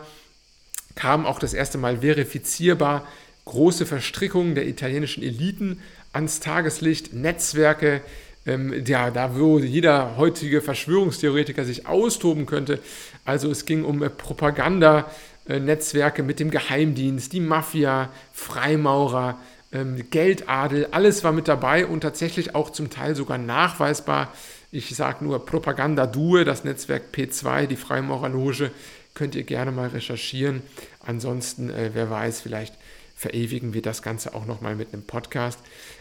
[0.94, 3.04] kam auch das erste Mal verifizierbar
[3.46, 5.80] große Verstrickungen der italienischen Eliten
[6.12, 8.00] ans Tageslicht, Netzwerke,
[8.46, 12.78] ähm, ja, da wo jeder heutige Verschwörungstheoretiker sich austoben könnte.
[13.24, 19.36] Also es ging um äh, Propagandanetzwerke mit dem Geheimdienst, die Mafia, Freimaurer,
[19.72, 24.32] Geldadel, alles war mit dabei und tatsächlich auch zum Teil sogar nachweisbar.
[24.72, 28.72] Ich sage nur Propaganda Due, das Netzwerk P2, die Freimaurerloge,
[29.14, 30.62] könnt ihr gerne mal recherchieren.
[31.00, 32.74] Ansonsten, äh, wer weiß, vielleicht
[33.14, 35.58] verewigen wir das Ganze auch nochmal mit einem Podcast.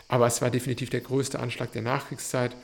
[0.07, 2.55] Aber es war definitiv der größte Anschlag der Nachkriegszeit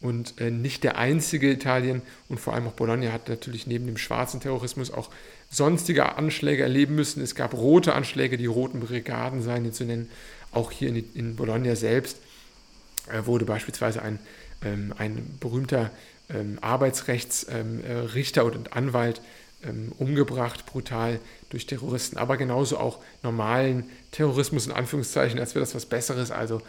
[0.00, 3.96] und äh, nicht der einzige Italien und vor allem auch Bologna hat natürlich neben dem
[3.96, 5.10] schwarzen Terrorismus auch
[5.50, 7.22] sonstige Anschläge erleben müssen.
[7.22, 10.08] Es gab rote Anschläge, die roten Brigaden seien hier zu nennen.
[10.52, 12.18] Auch hier in, in Bologna selbst
[13.10, 14.18] äh, wurde beispielsweise ein,
[14.64, 15.90] ähm, ein berühmter
[16.30, 19.20] ähm, Arbeitsrechtsrichter ähm, äh, und Anwalt
[19.98, 21.18] umgebracht, brutal
[21.50, 26.30] durch Terroristen, aber genauso auch normalen Terrorismus in Anführungszeichen, als wäre das was Besseres.
[26.30, 26.62] Also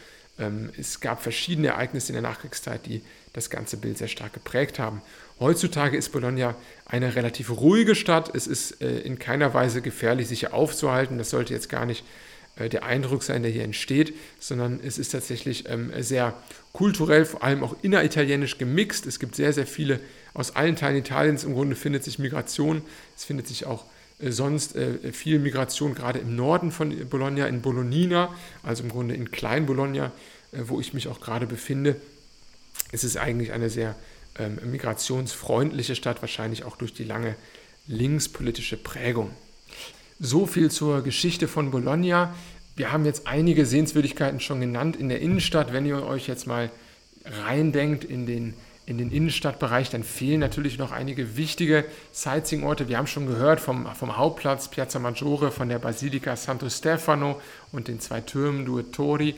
[0.75, 5.03] es gab verschiedene Ereignisse in der Nachkriegszeit, die das ganze Bild sehr stark geprägt haben.
[5.39, 8.33] Heutzutage ist Bologna eine relativ ruhige Stadt.
[8.35, 11.17] Es ist äh, in keiner Weise gefährlich, sich hier aufzuhalten.
[11.17, 12.03] Das sollte jetzt gar nicht
[12.67, 16.33] der Eindruck sein, der hier entsteht, sondern es ist tatsächlich ähm, sehr
[16.73, 19.05] kulturell, vor allem auch inneritalienisch gemixt.
[19.05, 19.99] Es gibt sehr, sehr viele
[20.33, 21.43] aus allen Teilen Italiens.
[21.43, 22.81] Im Grunde findet sich Migration.
[23.15, 23.85] Es findet sich auch
[24.19, 29.15] äh, sonst äh, viel Migration gerade im Norden von Bologna, in Bolognina, also im Grunde
[29.15, 30.11] in Klein Bologna,
[30.51, 31.95] äh, wo ich mich auch gerade befinde.
[32.91, 33.95] Es ist eigentlich eine sehr
[34.37, 37.35] ähm, migrationsfreundliche Stadt, wahrscheinlich auch durch die lange
[37.87, 39.31] linkspolitische Prägung.
[40.21, 42.33] So viel zur Geschichte von Bologna.
[42.75, 45.71] Wir haben jetzt einige Sehenswürdigkeiten schon genannt in der Innenstadt.
[45.71, 46.69] Wenn ihr euch jetzt mal
[47.23, 48.53] reindenkt in den
[48.85, 52.89] in den Innenstadtbereich, dann fehlen natürlich noch einige wichtige Sightseeing-Orte.
[52.89, 57.39] Wir haben schon gehört vom, vom Hauptplatz Piazza Maggiore, von der Basilika Santo Stefano
[57.71, 59.35] und den zwei Türmen Due Tori.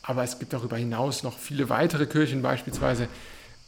[0.00, 3.08] Aber es gibt darüber hinaus noch viele weitere Kirchen, beispielsweise,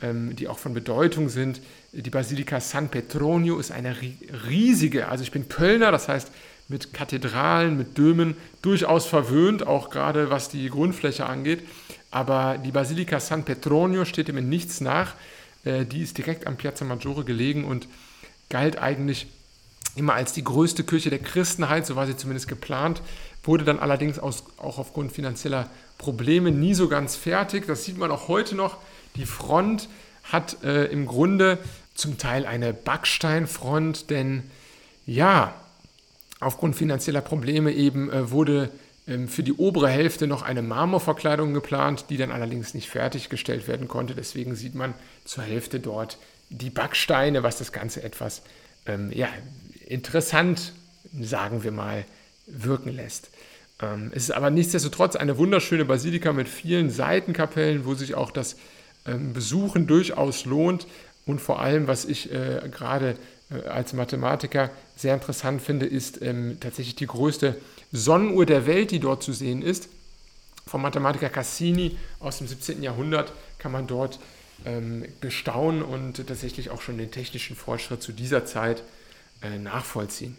[0.01, 1.61] ähm, die auch von Bedeutung sind.
[1.93, 3.95] Die Basilika San Petronio ist eine
[4.49, 6.33] riesige, also ich bin Kölner, das heißt
[6.69, 11.63] mit Kathedralen, mit Dömen durchaus verwöhnt, auch gerade was die Grundfläche angeht.
[12.11, 15.15] Aber die Basilika San Petronio steht dem in nichts nach.
[15.65, 17.89] Äh, die ist direkt am Piazza Maggiore gelegen und
[18.49, 19.29] galt eigentlich
[19.97, 23.01] immer als die größte Kirche der Christenheit, so war sie zumindest geplant,
[23.43, 27.67] wurde dann allerdings aus, auch aufgrund finanzieller Probleme nie so ganz fertig.
[27.67, 28.79] Das sieht man auch heute noch.
[29.15, 29.89] Die Front
[30.25, 31.59] hat äh, im Grunde
[31.95, 34.43] zum Teil eine Backsteinfront, denn
[35.07, 35.55] ja,
[36.47, 38.71] aufgrund finanzieller Probleme eben äh, wurde
[39.09, 43.89] ähm, für die obere Hälfte noch eine Marmorverkleidung geplant, die dann allerdings nicht fertiggestellt werden
[43.89, 44.15] konnte.
[44.15, 46.19] Deswegen sieht man zur Hälfte dort
[46.51, 48.43] die Backsteine, was das Ganze etwas
[48.87, 49.29] ähm, ja,
[49.87, 50.73] interessant,
[51.21, 52.05] sagen wir mal,
[52.47, 53.31] wirken lässt.
[53.83, 58.57] Ähm, es ist aber nichtsdestotrotz eine wunderschöne Basilika mit vielen Seitenkapellen, wo sich auch das
[59.05, 60.87] ähm, Besuchen durchaus lohnt.
[61.27, 63.17] Und vor allem, was ich äh, gerade
[63.51, 67.57] als Mathematiker sehr interessant finde, ist ähm, tatsächlich die größte
[67.93, 69.89] Sonnenuhr der Welt, die dort zu sehen ist.
[70.67, 72.83] Vom Mathematiker Cassini aus dem 17.
[72.83, 74.19] Jahrhundert kann man dort
[74.65, 78.83] ähm, bestaunen und tatsächlich auch schon den technischen Fortschritt zu dieser Zeit
[79.43, 80.37] äh, nachvollziehen.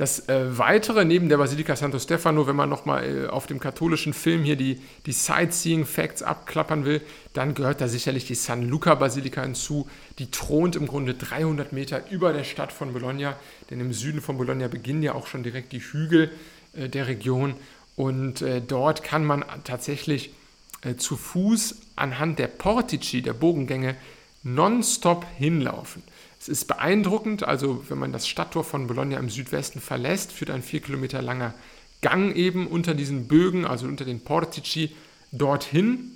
[0.00, 4.14] Das äh, Weitere neben der Basilika Santo Stefano, wenn man nochmal äh, auf dem katholischen
[4.14, 7.02] Film hier die, die Sightseeing-Facts abklappern will,
[7.34, 9.90] dann gehört da sicherlich die San Luca-Basilika hinzu.
[10.18, 13.36] Die thront im Grunde 300 Meter über der Stadt von Bologna,
[13.68, 16.30] denn im Süden von Bologna beginnen ja auch schon direkt die Hügel
[16.72, 17.52] äh, der Region.
[17.94, 20.32] Und äh, dort kann man tatsächlich
[20.80, 23.96] äh, zu Fuß anhand der Portici, der Bogengänge,
[24.44, 26.02] nonstop hinlaufen.
[26.40, 30.62] Es ist beeindruckend, also wenn man das Stadttor von Bologna im Südwesten verlässt, führt ein
[30.62, 31.52] vier Kilometer langer
[32.00, 34.96] Gang eben unter diesen Bögen, also unter den Portici,
[35.32, 36.12] dorthin.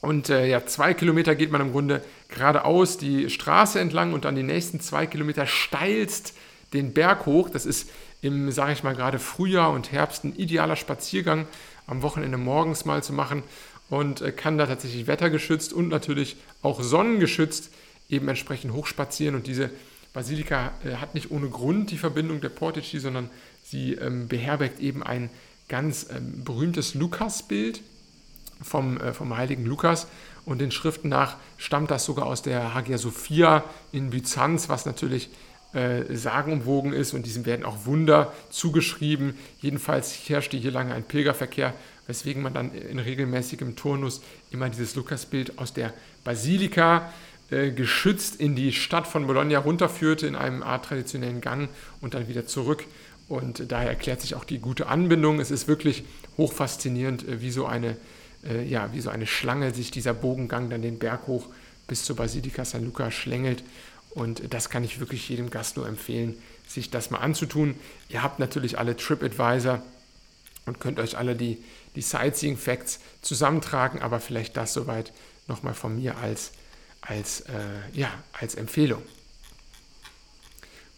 [0.00, 4.36] Und äh, ja, zwei Kilometer geht man im Grunde geradeaus die Straße entlang und dann
[4.36, 6.32] die nächsten zwei Kilometer steilst
[6.72, 7.50] den Berg hoch.
[7.50, 7.90] Das ist
[8.22, 11.46] im, sage ich mal, gerade Frühjahr und Herbst ein idealer Spaziergang
[11.86, 13.42] am Wochenende morgens mal zu machen
[13.90, 17.70] und äh, kann da tatsächlich wettergeschützt und natürlich auch sonnengeschützt
[18.08, 19.34] eben entsprechend hochspazieren.
[19.34, 19.70] Und diese
[20.12, 23.30] Basilika äh, hat nicht ohne Grund die Verbindung der Portici, sondern
[23.62, 25.30] sie ähm, beherbergt eben ein
[25.68, 27.82] ganz ähm, berühmtes Lukasbild
[28.62, 30.06] vom, äh, vom heiligen Lukas.
[30.44, 35.28] Und den Schriften nach stammt das sogar aus der Hagia Sophia in Byzanz, was natürlich
[35.74, 39.34] äh, sagenumwogen ist und diesem werden auch Wunder zugeschrieben.
[39.60, 41.74] Jedenfalls herrschte hier lange ein Pilgerverkehr,
[42.06, 45.92] weswegen man dann in regelmäßigem Turnus immer dieses Lukasbild aus der
[46.24, 47.12] Basilika
[47.50, 51.68] äh, geschützt in die Stadt von Bologna runterführte, in einem Art traditionellen Gang
[52.00, 52.84] und dann wieder zurück.
[53.28, 55.38] Und daher erklärt sich auch die gute Anbindung.
[55.40, 56.04] Es ist wirklich
[56.36, 57.96] hochfaszinierend, äh, wie so eine,
[58.44, 61.46] äh, ja, wie so eine Schlange sich dieser Bogengang dann den Berg hoch
[61.86, 63.62] bis zur Basilika San Luca schlängelt.
[64.10, 67.74] Und das kann ich wirklich jedem Gast nur empfehlen, sich das mal anzutun.
[68.08, 69.82] Ihr habt natürlich alle TripAdvisor
[70.66, 71.58] und könnt euch alle die,
[71.94, 75.12] die Sightseeing Facts zusammentragen, aber vielleicht das soweit
[75.46, 76.52] nochmal von mir als,
[77.08, 77.52] als, äh,
[77.92, 79.02] ja, als Empfehlung.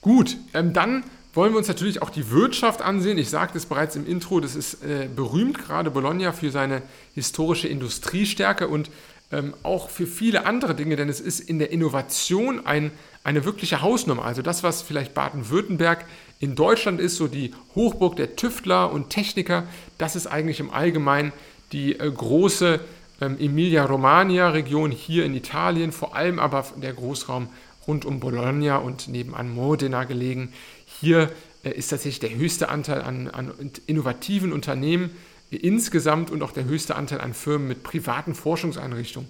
[0.01, 3.17] Gut, ähm, dann wollen wir uns natürlich auch die Wirtschaft ansehen.
[3.19, 6.83] Ich sagte es bereits im Intro, das ist äh, berühmt, gerade Bologna, für seine
[7.15, 8.91] historische Industriestärke und
[9.31, 12.91] ähm, auch für viele andere Dinge, denn es ist in der Innovation ein,
[13.23, 14.25] eine wirkliche Hausnummer.
[14.25, 16.05] Also das, was vielleicht Baden-Württemberg
[16.41, 19.69] in Deutschland ist, so die Hochburg der Tüftler und Techniker,
[19.99, 21.33] das ist eigentlich im Allgemeinen
[21.71, 22.81] die äh, große
[23.21, 27.49] Emilia-Romagna-Region hier in Italien, vor allem aber der Großraum
[27.87, 30.53] rund um Bologna und nebenan Modena gelegen.
[31.01, 31.31] Hier
[31.65, 33.53] äh, ist tatsächlich der höchste Anteil an, an
[33.87, 35.11] innovativen Unternehmen
[35.51, 39.29] insgesamt und auch der höchste Anteil an Firmen mit privaten Forschungseinrichtungen.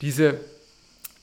[0.00, 0.38] Diese,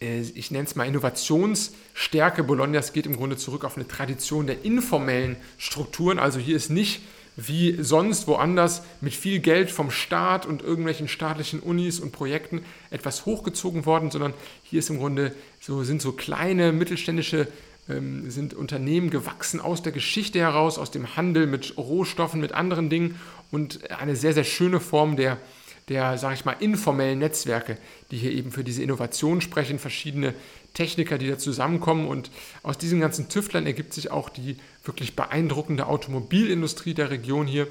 [0.01, 4.65] äh, ich nenne es mal Innovationsstärke Bolognas geht im Grunde zurück auf eine Tradition der
[4.65, 6.19] informellen Strukturen.
[6.19, 7.01] Also hier ist nicht
[7.35, 13.25] wie sonst woanders mit viel Geld vom Staat und irgendwelchen staatlichen Unis und Projekten etwas
[13.25, 17.47] hochgezogen worden, sondern hier ist im Grunde so, sind so kleine mittelständische
[17.89, 22.89] ähm, sind Unternehmen gewachsen aus der Geschichte heraus, aus dem Handel mit Rohstoffen, mit anderen
[22.89, 23.19] Dingen
[23.51, 25.37] und eine sehr, sehr schöne Form der,
[25.87, 27.77] der sage ich mal, informellen Netzwerke,
[28.11, 30.35] die hier eben für diese Innovation sprechen, verschiedene
[30.73, 32.31] Techniker, die da zusammenkommen und
[32.63, 37.67] aus diesen ganzen Tüftlern ergibt sich auch die wirklich beeindruckende Automobilindustrie der Region hier.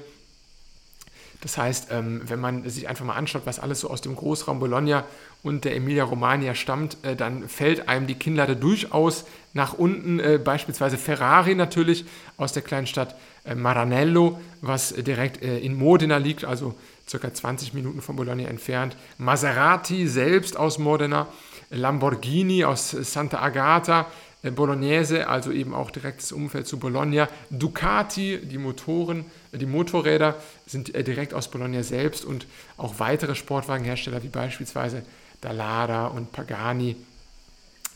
[1.41, 4.59] Das heißt, ähm, wenn man sich einfach mal anschaut, was alles so aus dem Großraum
[4.59, 5.05] Bologna
[5.41, 10.19] und der Emilia-Romagna stammt, äh, dann fällt einem die Kinnlade durchaus nach unten.
[10.19, 12.03] Äh, beispielsweise Ferrari natürlich
[12.35, 16.75] aus der kleinen Stadt äh, Maranello, was direkt in Modena liegt, also
[17.07, 18.97] circa 20 Minuten von Bologna entfernt.
[19.17, 21.27] Maserati selbst aus Modena,
[21.69, 24.07] Lamborghini aus Santa Agata,
[24.41, 27.27] äh, Bolognese, also eben auch direktes Umfeld zu Bologna.
[27.49, 33.35] Ducati, die Motoren, äh, die Motorräder sind äh, direkt aus Bologna selbst und auch weitere
[33.35, 35.03] Sportwagenhersteller wie beispielsweise
[35.41, 36.95] Dallara und Pagani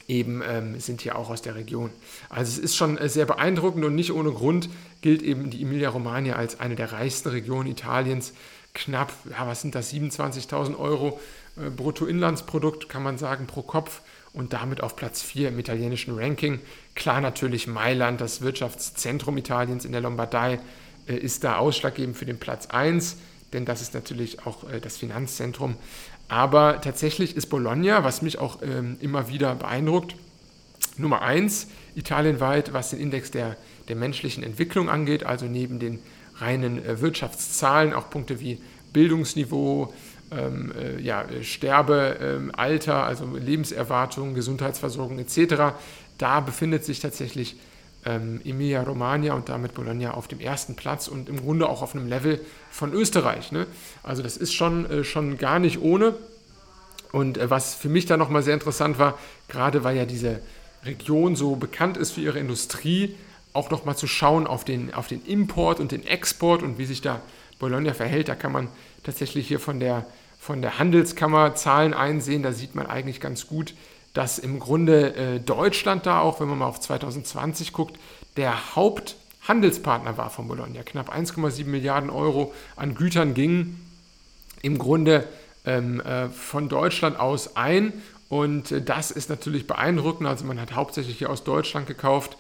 [0.08, 1.90] eben ähm, sind hier auch aus der Region.
[2.30, 4.70] Also es ist schon sehr beeindruckend und nicht ohne Grund
[5.02, 8.34] gilt eben die Emilia-Romagna als eine der reichsten Regionen Italiens.
[8.74, 11.20] Knapp, ja, was sind das, 27.000 Euro
[11.56, 14.02] Bruttoinlandsprodukt, kann man sagen, pro Kopf
[14.34, 16.60] und damit auf Platz 4 im italienischen Ranking.
[16.96, 20.60] Klar natürlich Mailand, das Wirtschaftszentrum Italiens in der Lombardei,
[21.08, 23.18] äh, ist da ausschlaggebend für den Platz 1,
[23.54, 25.76] denn das ist natürlich auch äh, das Finanzzentrum.
[26.28, 30.16] Aber tatsächlich ist Bologna, was mich auch ähm, immer wieder beeindruckt,
[30.98, 36.00] Nummer 1 italienweit, was den Index der, der menschlichen Entwicklung angeht, also neben den
[36.38, 38.60] reinen äh, Wirtschaftszahlen auch Punkte wie
[38.94, 39.94] Bildungsniveau,
[40.38, 45.76] ähm, äh, ja, Sterbealter, ähm, also Lebenserwartung, Gesundheitsversorgung etc.
[46.18, 47.58] Da befindet sich tatsächlich
[48.06, 52.08] ähm, Emilia-Romagna und damit Bologna auf dem ersten Platz und im Grunde auch auf einem
[52.08, 53.52] Level von Österreich.
[53.52, 53.68] Ne?
[54.02, 56.16] Also das ist schon, äh, schon gar nicht ohne.
[57.12, 59.18] Und äh, was für mich da nochmal sehr interessant war,
[59.48, 60.40] gerade weil ja diese
[60.86, 63.16] Region so bekannt ist für ihre Industrie,
[63.54, 67.02] auch nochmal zu schauen auf den, auf den Import und den Export und wie sich
[67.02, 67.22] da
[67.60, 68.28] Bologna verhält.
[68.28, 68.68] Da kann man
[69.04, 70.06] tatsächlich hier von der
[70.44, 72.44] von der Handelskammer Zahlen einsehen.
[72.44, 73.76] Da sieht man eigentlich ganz gut,
[74.14, 77.98] dass im Grunde äh, Deutschland da auch, wenn man mal auf 2020 guckt,
[78.36, 80.84] der Haupthandelspartner war von Bologna.
[80.84, 83.90] Knapp 1,7 Milliarden Euro an Gütern gingen
[84.62, 85.26] im Grunde
[85.64, 87.94] ähm, äh, von Deutschland aus ein.
[88.28, 90.28] Und äh, das ist natürlich beeindruckend.
[90.28, 92.36] Also man hat hauptsächlich hier aus Deutschland gekauft.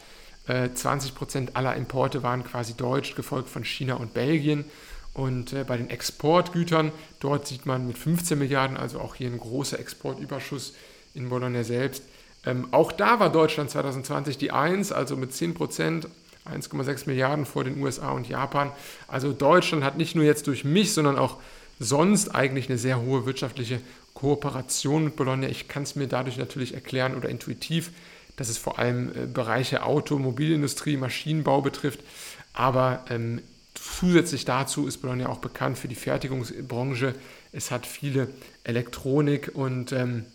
[0.45, 4.65] 20 äh, Prozent aller Importe waren quasi deutsch, gefolgt von China und Belgien.
[5.13, 9.37] Und äh, bei den Exportgütern, dort sieht man mit 15 Milliarden, also auch hier ein
[9.37, 10.73] großer Exportüberschuss
[11.13, 12.03] in Bologna selbst.
[12.45, 16.07] Ähm, auch da war Deutschland 2020 die 1, also mit 10 Prozent
[16.45, 18.71] 1,6 Milliarden vor den USA und Japan.
[19.07, 21.37] Also Deutschland hat nicht nur jetzt durch mich, sondern auch
[21.79, 23.81] sonst eigentlich eine sehr hohe wirtschaftliche
[24.13, 25.47] Kooperation mit Bologna.
[25.47, 27.91] Ich kann es mir dadurch natürlich erklären oder intuitiv,
[28.35, 31.99] dass es vor allem äh, Bereiche Automobilindustrie, Maschinenbau betrifft.
[32.53, 33.41] Aber ähm,
[33.73, 37.15] zusätzlich dazu ist Bologna auch bekannt für die Fertigungsbranche.
[37.51, 38.29] Es hat viele
[38.63, 40.25] Elektronik und ähm,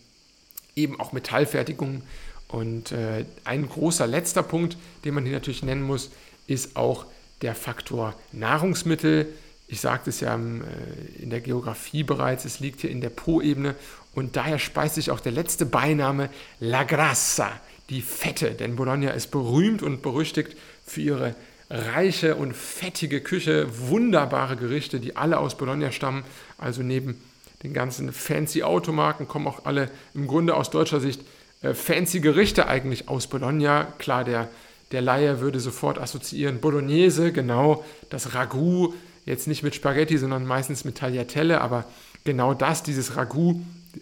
[0.75, 2.01] eben auch Metallfertigung.
[2.47, 6.11] Und äh, ein großer letzter Punkt, den man hier natürlich nennen muss,
[6.47, 7.05] ist auch
[7.41, 9.27] der Faktor Nahrungsmittel.
[9.67, 13.11] Ich sagte es ja ähm, äh, in der Geografie bereits, es liegt hier in der
[13.11, 13.75] Po-Ebene
[14.15, 17.51] und daher speist sich auch der letzte Beiname La Grassa,
[17.89, 18.51] die Fette.
[18.51, 21.35] Denn Bologna ist berühmt und berüchtigt für ihre
[21.69, 26.23] reiche und fettige Küche, wunderbare Gerichte, die alle aus Bologna stammen.
[26.57, 27.21] Also neben
[27.63, 31.21] den ganzen fancy Automarken kommen auch alle im Grunde aus deutscher Sicht
[31.61, 33.87] äh, fancy Gerichte eigentlich aus Bologna.
[33.97, 34.47] Klar, der,
[34.91, 38.93] der Laie würde sofort assoziieren Bolognese, genau, das Ragout,
[39.25, 41.85] jetzt nicht mit Spaghetti, sondern meistens mit Tagliatelle, aber
[42.23, 43.61] genau das, dieses Ragout,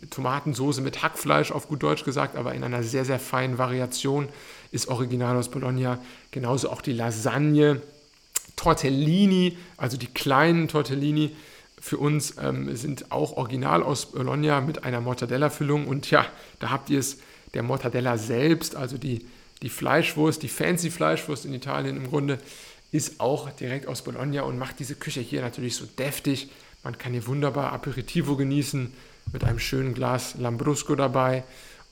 [0.09, 4.27] Tomatensoße mit Hackfleisch auf gut Deutsch gesagt, aber in einer sehr, sehr feinen Variation,
[4.71, 5.99] ist original aus Bologna.
[6.31, 7.81] Genauso auch die Lasagne,
[8.55, 11.35] Tortellini, also die kleinen Tortellini
[11.79, 15.87] für uns ähm, sind auch original aus Bologna mit einer Mortadella-Füllung.
[15.87, 16.25] Und ja,
[16.59, 17.19] da habt ihr es,
[17.53, 19.25] der Mortadella selbst, also die,
[19.61, 22.39] die Fleischwurst, die fancy Fleischwurst in Italien im Grunde,
[22.91, 26.49] ist auch direkt aus Bologna und macht diese Küche hier natürlich so deftig.
[26.83, 28.91] Man kann hier wunderbar Aperitivo genießen
[29.31, 31.43] mit einem schönen Glas Lambrusco dabei.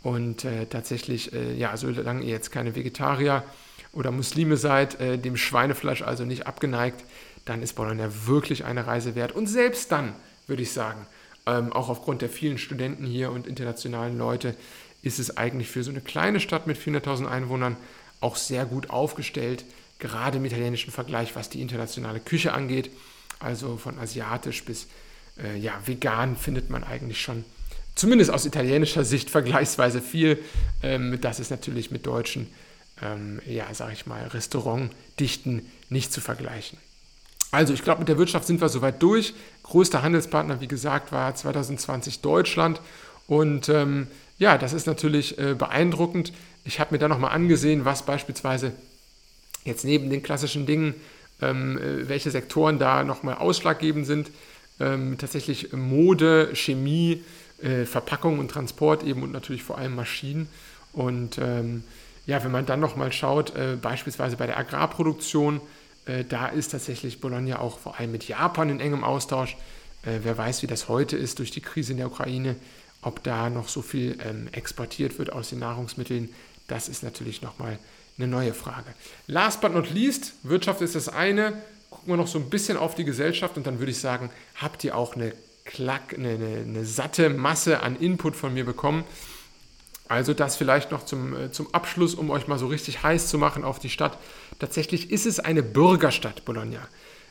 [0.06, 3.44] Und äh, tatsächlich, äh, ja, solange ihr jetzt keine Vegetarier
[3.91, 7.04] oder Muslime seid, äh, dem Schweinefleisch also nicht abgeneigt,
[7.44, 9.32] dann ist Bologna wirklich eine Reise wert.
[9.32, 10.13] Und selbst dann,
[10.46, 11.08] würde ich sagen,
[11.48, 14.56] ähm, auch aufgrund der vielen Studenten hier und internationalen Leute,
[15.02, 17.76] ist es eigentlich für so eine kleine Stadt mit 400.000 Einwohnern
[18.22, 19.65] auch sehr gut aufgestellt
[19.98, 22.91] gerade im italienischen Vergleich, was die internationale Küche angeht.
[23.39, 24.86] Also von asiatisch bis
[25.41, 27.44] äh, ja, vegan findet man eigentlich schon,
[27.95, 30.39] zumindest aus italienischer Sicht, vergleichsweise viel.
[30.84, 32.47] Ähm, das ist natürlich mit deutschen,
[33.01, 36.77] ähm, ja, sag ich mal, Restaurantdichten nicht zu vergleichen.
[37.51, 39.34] Also ich glaube, mit der Wirtschaft sind wir soweit durch.
[39.63, 42.81] Größter Handelspartner, wie gesagt, war 2020 Deutschland.
[43.27, 46.34] Und ähm, ja, das ist natürlich äh, beeindruckend.
[46.65, 48.73] Ich habe mir da nochmal angesehen, was beispielsweise
[49.65, 50.93] Jetzt neben den klassischen Dingen,
[51.41, 54.29] ähm, äh, welche Sektoren da nochmal ausschlaggebend sind,
[54.79, 57.23] ähm, tatsächlich Mode, Chemie,
[57.62, 60.48] äh, Verpackung und Transport eben und natürlich vor allem Maschinen.
[60.94, 61.84] Und ähm,
[62.26, 65.62] ja, wenn man dann nochmal schaut, äh, beispielsweise bei der Agrarproduktion,
[66.06, 69.58] äh, da ist tatsächlich Bologna auch vor allem mit Japan in engem Austausch.
[70.04, 72.56] Äh, wer weiß, wie das heute ist durch die Krise in der Ukraine,
[73.02, 76.30] ob da noch so viel ähm, exportiert wird aus den Nahrungsmitteln,
[76.68, 77.78] das ist natürlich nochmal
[78.18, 78.94] eine neue Frage.
[79.28, 81.54] Last but not least, Wirtschaft ist das eine.
[81.89, 84.84] Gucken wir noch so ein bisschen auf die Gesellschaft und dann würde ich sagen, habt
[84.84, 85.34] ihr auch eine,
[85.65, 89.04] Klack, eine, eine, eine satte Masse an Input von mir bekommen.
[90.08, 93.38] Also das vielleicht noch zum, äh, zum Abschluss, um euch mal so richtig heiß zu
[93.38, 94.17] machen auf die Stadt.
[94.60, 96.88] Tatsächlich ist es eine Bürgerstadt, Bologna.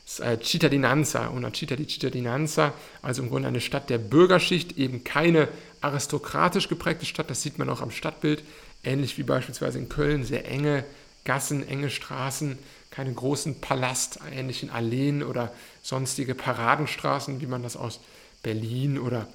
[0.06, 5.02] Es ist Cittadinanza, una città di cittadinanza, also im Grunde eine Stadt der Bürgerschicht, eben
[5.02, 5.48] keine
[5.80, 8.42] aristokratisch geprägte Stadt, das sieht man auch am Stadtbild,
[8.82, 10.84] ähnlich wie beispielsweise in Köln, sehr enge
[11.24, 12.58] Gassen, enge Straßen,
[12.90, 18.00] keine großen palastähnlichen Alleen oder sonstige Paradenstraßen, wie man das aus
[18.44, 19.26] Berlin oder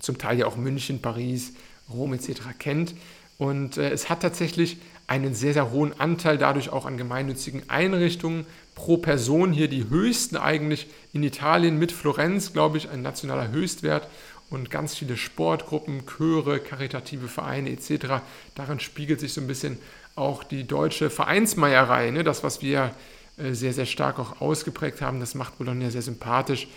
[0.00, 1.52] zum Teil ja auch München, Paris,
[1.92, 2.40] Rom etc.
[2.58, 2.94] kennt.
[3.36, 8.46] Und äh, es hat tatsächlich einen sehr, sehr hohen Anteil dadurch auch an gemeinnützigen Einrichtungen
[8.74, 14.08] pro Person hier die höchsten eigentlich in Italien mit Florenz, glaube ich, ein nationaler Höchstwert
[14.50, 18.22] und ganz viele Sportgruppen, Chöre, karitative Vereine etc.
[18.54, 19.78] Darin spiegelt sich so ein bisschen
[20.16, 22.24] auch die deutsche Vereinsmeierei, ne?
[22.24, 22.94] das, was wir
[23.36, 26.68] äh, sehr, sehr stark auch ausgeprägt haben, das macht Bologna sehr sympathisch.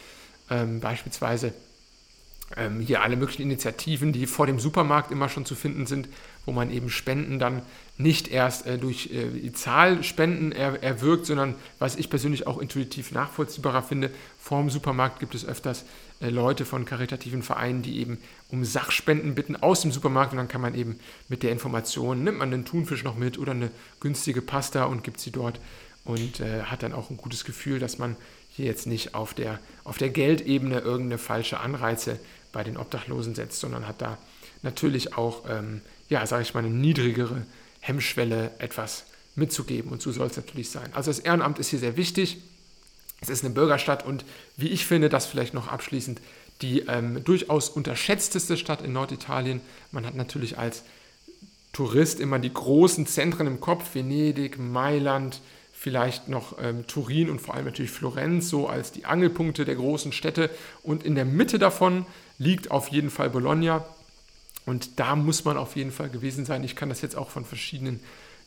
[0.49, 1.53] Ähm, beispielsweise
[2.55, 6.07] ähm, hier alle möglichen Initiativen, die vor dem Supermarkt immer schon zu finden sind,
[6.45, 7.61] wo man eben Spenden dann
[7.97, 12.59] nicht erst äh, durch äh, die Zahl Spenden er, erwirkt, sondern was ich persönlich auch
[12.59, 15.83] intuitiv nachvollziehbarer finde, vor dem Supermarkt gibt es öfters
[16.21, 18.17] äh, Leute von karitativen Vereinen, die eben
[18.49, 22.37] um Sachspenden bitten aus dem Supermarkt und dann kann man eben mit der Information, nimmt
[22.37, 25.59] man den Thunfisch noch mit oder eine günstige Pasta und gibt sie dort
[26.05, 28.15] und äh, hat dann auch ein gutes Gefühl, dass man
[28.57, 32.19] hier jetzt nicht auf der, auf der Geldebene irgendeine falsche Anreize
[32.51, 34.17] bei den Obdachlosen setzt, sondern hat da
[34.63, 37.45] natürlich auch, ähm, ja, sage ich mal, eine niedrigere
[37.81, 39.05] Hemmschwelle, etwas
[39.35, 39.91] mitzugeben.
[39.91, 40.89] Und so soll es natürlich sein.
[40.93, 42.37] Also das Ehrenamt ist hier sehr wichtig.
[43.21, 44.25] Es ist eine Bürgerstadt und
[44.57, 46.19] wie ich finde, das vielleicht noch abschließend,
[46.63, 49.61] die ähm, durchaus unterschätzteste Stadt in Norditalien.
[49.91, 50.83] Man hat natürlich als
[51.73, 55.41] Tourist immer die großen Zentren im Kopf, Venedig, Mailand,
[55.79, 60.11] vielleicht noch ähm, Turin und vor allem natürlich Florenz so als die Angelpunkte der großen
[60.11, 60.49] Städte.
[60.81, 62.07] Und in der Mitte davon
[62.39, 63.85] liegt auf jeden Fall Bologna.
[64.65, 66.63] Und da muss man auf jeden Fall gewesen sein.
[66.63, 67.99] Ich kann das jetzt auch von verschiedenen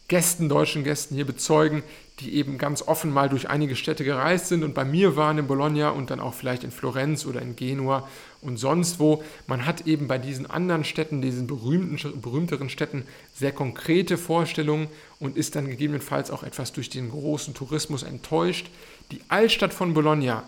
[0.09, 1.85] Gästen, deutschen Gästen hier bezeugen,
[2.19, 5.47] die eben ganz offen mal durch einige Städte gereist sind und bei mir waren in
[5.47, 8.09] Bologna und dann auch vielleicht in Florenz oder in Genua
[8.43, 9.23] und sonst wo.
[9.47, 14.89] Man hat eben bei diesen anderen Städten, diesen berühmten, berühmteren Städten, sehr konkrete Vorstellungen
[15.19, 18.69] und ist dann gegebenenfalls auch etwas durch den großen Tourismus enttäuscht.
[19.11, 20.45] Die Altstadt von Bologna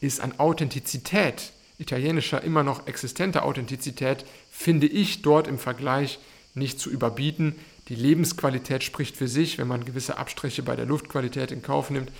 [0.00, 6.18] ist an Authentizität, italienischer immer noch existenter Authentizität, finde ich dort im Vergleich
[6.54, 7.56] nicht zu überbieten.
[7.88, 12.10] Die Lebensqualität spricht für sich, wenn man gewisse Abstriche bei der Luftqualität in Kauf nimmt.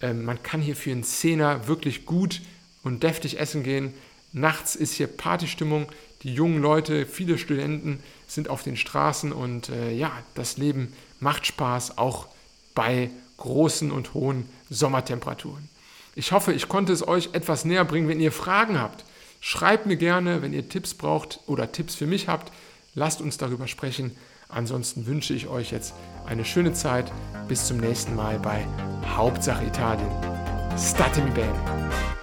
[0.00, 2.40] Ähm, man kann hier für einen Zehner wirklich gut
[2.82, 3.92] und deftig essen gehen.
[4.32, 5.86] Nachts ist hier Partystimmung.
[6.22, 11.46] Die jungen Leute, viele Studenten sind auf den Straßen und äh, ja, das Leben macht
[11.46, 12.28] Spaß, auch
[12.74, 15.68] bei großen und hohen Sommertemperaturen.
[16.14, 18.08] Ich hoffe, ich konnte es euch etwas näher bringen.
[18.08, 19.04] Wenn ihr Fragen habt,
[19.40, 22.52] schreibt mir gerne, wenn ihr Tipps braucht oder Tipps für mich habt,
[22.94, 24.16] lasst uns darüber sprechen.
[24.48, 25.94] Ansonsten wünsche ich euch jetzt
[26.26, 27.10] eine schöne Zeit.
[27.48, 28.66] Bis zum nächsten Mal bei
[29.16, 30.10] Hauptsache Italien.
[30.76, 32.19] Statemi bene.